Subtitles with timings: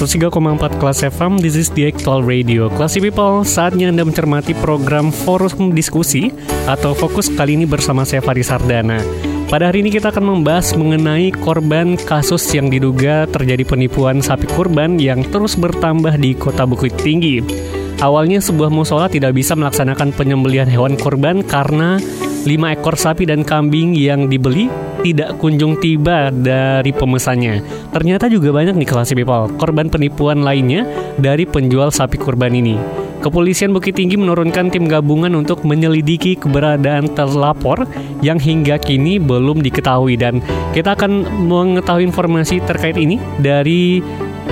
[0.00, 2.72] Empat kelas FM, this is the actual radio.
[2.72, 6.32] Classy People, saatnya Anda mencermati program Forum Diskusi
[6.64, 9.04] atau Fokus kali ini bersama saya Faris Sardana.
[9.52, 14.96] Pada hari ini kita akan membahas mengenai korban kasus yang diduga terjadi penipuan sapi kurban
[14.96, 17.44] yang terus bertambah di kota Bukit Tinggi.
[18.00, 22.00] Awalnya sebuah musola tidak bisa melaksanakan penyembelihan hewan kurban karena
[22.44, 27.64] lima ekor sapi dan kambing yang dibeli tidak kunjung tiba dari pemesannya.
[27.92, 30.84] Ternyata juga banyak nih kelas people korban penipuan lainnya
[31.16, 32.76] dari penjual sapi kurban ini.
[33.20, 37.84] Kepolisian Bukit Tinggi menurunkan tim gabungan untuk menyelidiki keberadaan terlapor
[38.24, 40.40] yang hingga kini belum diketahui dan
[40.72, 44.00] kita akan mengetahui informasi terkait ini dari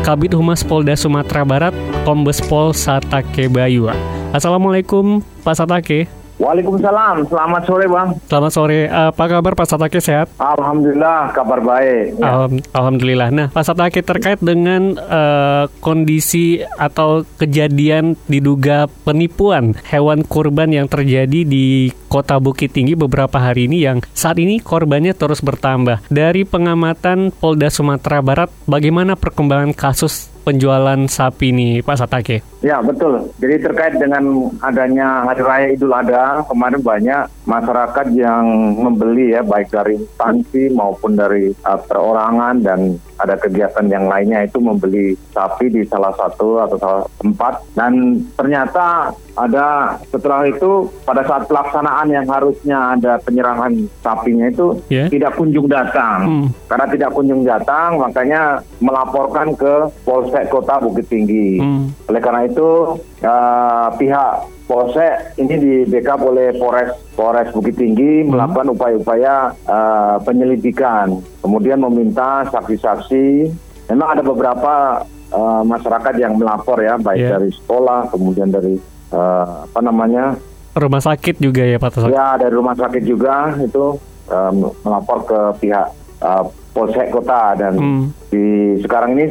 [0.00, 1.76] Kabit Humas Polda Sumatera Barat
[2.08, 3.92] Kombes Pol Satake Bayu.
[4.32, 6.23] Assalamualaikum Pak Satake.
[6.44, 8.08] Waalaikumsalam, selamat sore Bang.
[8.28, 10.28] Selamat sore, apa kabar Pak Satake sehat?
[10.36, 12.20] Alhamdulillah, kabar baik.
[12.20, 12.44] Ya.
[12.76, 13.28] Alhamdulillah.
[13.32, 21.48] Nah, Pak Satake terkait dengan uh, kondisi atau kejadian diduga penipuan hewan kurban yang terjadi
[21.48, 26.04] di Kota Bukit Tinggi beberapa hari ini yang saat ini korbannya terus bertambah.
[26.12, 32.44] Dari pengamatan Polda Sumatera Barat, bagaimana perkembangan kasus penjualan sapi nih Pak Satake.
[32.60, 33.32] Ya betul.
[33.40, 38.44] Jadi terkait dengan adanya Hari Raya Idul Adha kemarin banyak masyarakat yang
[38.80, 44.58] membeli ya baik dari instansi maupun dari uh, perorangan dan ada kegiatan yang lainnya itu
[44.58, 51.46] membeli sapi di salah satu atau salah tempat dan ternyata ada setelah itu pada saat
[51.46, 55.06] pelaksanaan yang harusnya ada penyerahan sapinya itu yeah.
[55.06, 56.46] tidak kunjung datang hmm.
[56.66, 62.10] karena tidak kunjung datang makanya melaporkan ke Polsek Kota Bukit Tinggi hmm.
[62.10, 64.32] oleh karena itu uh, pihak
[64.64, 68.32] Polsek ini di backup oleh Polres Polres Bukit Tinggi hmm.
[68.32, 73.52] melakukan upaya-upaya uh, penyelidikan, kemudian meminta saksi-saksi.
[73.92, 75.04] Memang ada beberapa
[75.36, 77.36] uh, masyarakat yang melapor ya, baik yeah.
[77.36, 78.80] dari sekolah, kemudian dari
[79.12, 80.40] uh, apa namanya
[80.74, 82.10] rumah sakit juga ya Pak Tosok?
[82.10, 84.00] Ya dari rumah sakit juga itu
[84.32, 85.86] um, melapor ke pihak
[86.24, 88.04] uh, Polsek Kota dan hmm.
[88.32, 88.44] di
[88.82, 89.30] sekarang ini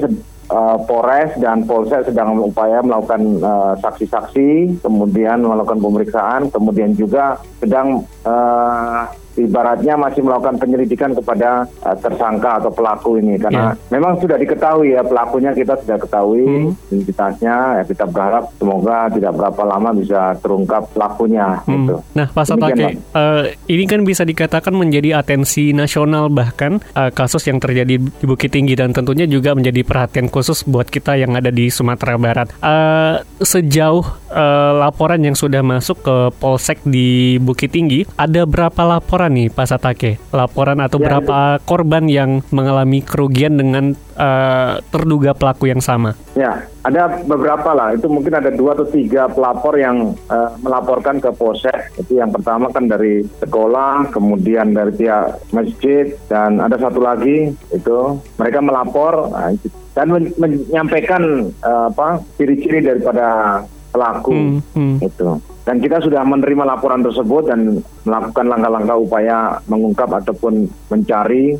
[0.53, 8.05] uh, Polres dan Polsek sedang upaya melakukan uh, saksi-saksi, kemudian melakukan pemeriksaan, kemudian juga sedang
[8.23, 13.91] uh, ibaratnya masih melakukan penyelidikan kepada uh, tersangka atau pelaku ini karena yeah.
[13.93, 16.93] memang sudah diketahui ya pelakunya kita sudah ketahui hmm.
[16.93, 21.71] identitasnya ya kita berharap semoga tidak berapa lama bisa terungkap pelakunya hmm.
[21.73, 21.95] gitu.
[22.13, 27.57] Nah, Pak Satake, uh, ini kan bisa dikatakan menjadi atensi nasional bahkan uh, kasus yang
[27.57, 31.69] terjadi di Bukit Tinggi dan tentunya juga menjadi perhatian khusus buat kita yang ada di
[31.73, 32.47] Sumatera Barat.
[32.61, 39.37] Uh, sejauh uh, laporan yang sudah masuk ke Polsek di Bukit Tinggi, ada berapa laporan
[39.37, 40.17] nih Pak Satake?
[40.33, 41.61] Laporan atau ya, berapa ya.
[41.63, 46.17] korban yang mengalami kerugian dengan uh, terduga pelaku yang sama?
[46.33, 47.93] Ya, ada beberapa lah.
[47.93, 51.93] Itu mungkin ada dua atau tiga pelapor yang uh, melaporkan ke Polsek.
[52.01, 57.99] Itu yang pertama kan dari sekolah, kemudian dari pihak masjid, dan ada satu lagi itu
[58.41, 59.53] mereka melapor nah,
[59.93, 60.09] dan
[60.41, 63.61] menyampaikan uh, apa ciri-ciri daripada
[63.93, 64.95] pelaku hmm, hmm.
[65.05, 65.37] itu.
[65.63, 69.37] Dan kita sudah menerima laporan tersebut dan melakukan langkah-langkah upaya
[69.69, 71.55] mengungkap ataupun mencari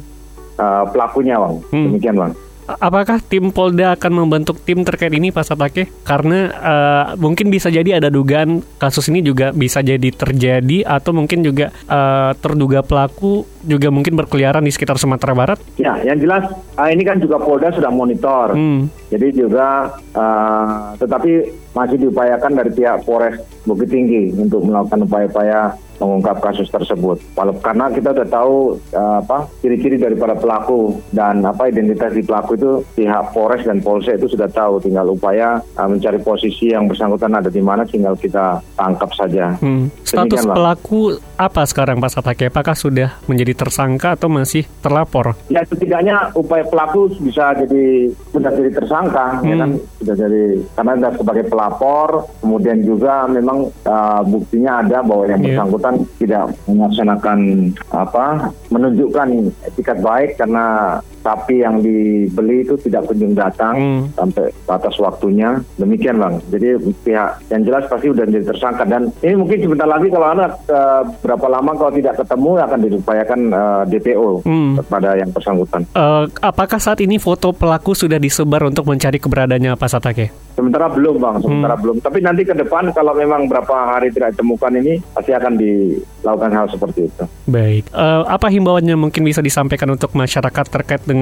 [0.57, 1.61] uh, pelakunya, Bang.
[1.69, 1.85] Hmm.
[1.93, 2.33] Demikian, Bang.
[2.63, 5.91] Apakah tim Polda akan membentuk tim terkait ini Pak Satake?
[6.07, 11.43] Karena uh, mungkin bisa jadi ada dugaan kasus ini juga bisa jadi terjadi atau mungkin
[11.43, 15.59] juga uh, terduga pelaku juga mungkin berkeliaran di sekitar Sumatera Barat?
[15.75, 18.55] Ya, yang jelas uh, ini kan juga Polda sudah monitor.
[18.55, 18.87] Hmm.
[19.11, 26.43] Jadi juga uh, tetapi masih diupayakan dari pihak Polres Bukit Tinggi untuk melakukan upaya-upaya mengungkap
[26.43, 27.21] kasus tersebut.
[27.37, 32.59] Walau karena kita sudah tahu uh, apa ciri-ciri daripada pelaku dan apa identitas di pelaku
[32.59, 34.83] itu pihak Polres dan Polsek itu sudah tahu.
[34.83, 39.55] Tinggal upaya uh, mencari posisi yang bersangkutan ada di mana, tinggal kita tangkap saja.
[39.63, 39.87] Hmm.
[40.03, 42.51] Status pelaku apa sekarang Pak Satake?
[42.51, 45.33] Apakah sudah menjadi tersangka atau masih terlapor?
[45.49, 49.49] Ya setidaknya upaya pelaku bisa jadi sudah jadi tersangka, hmm.
[49.49, 49.69] ya kan
[50.03, 50.43] sudah jadi
[50.75, 55.47] karena sudah sebagai pelapor, kemudian juga memang uh, buktinya ada bahwa yang yeah.
[55.55, 57.39] bersangkutan tidak melaksanakan
[57.87, 59.27] apa menunjukkan
[59.71, 64.03] etikat baik karena sapi yang dibeli itu tidak kunjung datang Hmm.
[64.13, 65.55] sampai batas waktunya.
[65.75, 66.35] Demikian bang.
[66.49, 66.67] Jadi
[66.99, 71.01] pihak yang jelas pasti sudah jadi tersangka dan ini mungkin sebentar lagi kalau anak eh,
[71.19, 74.75] berapa lama kalau tidak ketemu akan diupayakan eh, DPO Hmm.
[74.77, 75.81] kepada yang bersangkutan.
[75.89, 80.27] Eh, apakah saat ini foto pelaku sudah disebar untuk mencari keberadaannya Pak Satake?
[80.53, 81.97] Sementara belum bang, sementara belum.
[81.97, 86.65] Tapi nanti ke depan kalau memang berapa hari tidak ditemukan ini pasti akan dilakukan hal
[86.67, 87.23] seperti itu.
[87.47, 87.89] Baik.
[87.89, 91.12] Eh, apa himbauannya mungkin bisa disampaikan untuk masyarakat terkait dengan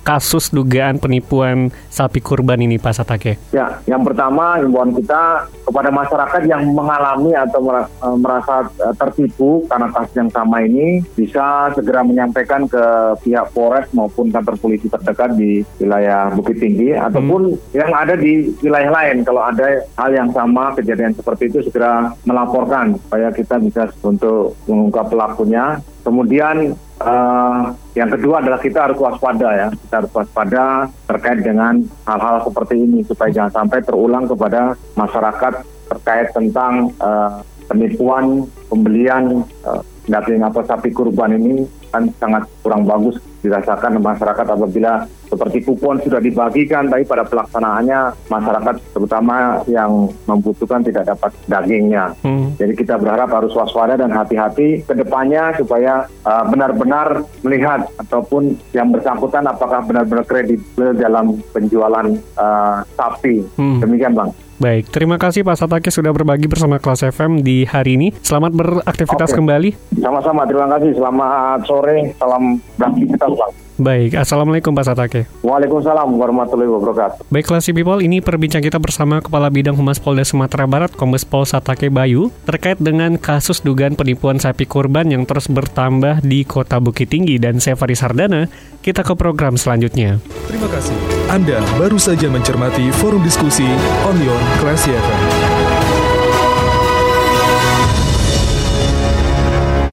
[0.00, 3.36] kasus dugaan penipuan sapi kurban ini Pak Satake?
[3.52, 9.92] Ya, yang pertama himbauan kita kepada masyarakat yang mengalami atau eh, merasa eh, tertipu karena
[9.92, 12.84] kasus yang sama ini bisa segera menyampaikan ke
[13.22, 18.90] pihak Polres maupun kantor polisi terdekat di wilayah Bukit Tinggi ataupun yang ada di wilayah
[18.90, 24.56] lain kalau ada hal yang sama kejadian seperti itu segera melaporkan supaya kita bisa untuk
[24.64, 25.78] mengungkap pelakunya.
[26.00, 27.60] Kemudian eh,
[27.96, 30.64] yang kedua adalah kita harus waspada ya, kita harus waspada
[31.08, 35.52] terkait dengan hal-hal seperti ini supaya jangan sampai terulang kepada masyarakat
[35.90, 43.18] terkait tentang eh, penipuan pembelian eh, daging atau sapi kurban ini kan sangat kurang bagus
[43.40, 51.14] dirasakan masyarakat apabila seperti kupon sudah dibagikan tapi pada pelaksanaannya masyarakat terutama yang membutuhkan tidak
[51.14, 52.12] dapat dagingnya.
[52.26, 52.52] Hmm.
[52.58, 58.90] Jadi kita berharap harus waspada dan hati-hati ke depannya supaya uh, benar-benar melihat ataupun yang
[58.90, 63.46] bersangkutan apakah benar-benar kredibel dalam penjualan uh, sapi.
[63.54, 63.78] Hmm.
[63.78, 64.34] Demikian Bang.
[64.60, 68.12] Baik, terima kasih Pak Satake sudah berbagi bersama kelas FM di hari ini.
[68.20, 69.40] Selamat beraktivitas Oke.
[69.40, 69.72] kembali.
[69.96, 71.00] Sama-sama, terima kasih.
[71.00, 73.52] Selamat sore, salam beraktivitas Bang.
[73.80, 75.24] Baik, Assalamualaikum Pak Satake.
[75.40, 77.32] Waalaikumsalam warahmatullahi wabarakatuh.
[77.32, 81.48] Baik, Classy People, ini perbincang kita bersama Kepala Bidang Humas Polda Sumatera Barat, Kombes Pol
[81.48, 87.08] Satake Bayu, terkait dengan kasus dugaan penipuan sapi kurban yang terus bertambah di Kota Bukit
[87.08, 87.40] Tinggi.
[87.40, 88.44] Dan saya Faris Sardana,
[88.84, 90.20] kita ke program selanjutnya.
[90.44, 91.19] Terima kasih.
[91.30, 93.62] Anda baru saja mencermati forum diskusi
[94.02, 95.39] Onion Classy FM.